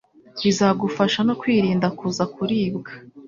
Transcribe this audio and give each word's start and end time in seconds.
bizagufasha 0.43 1.19
no 1.27 1.33
kwirinda 1.41 1.87
kuza 1.97 2.23
kuribwa. 2.33 2.91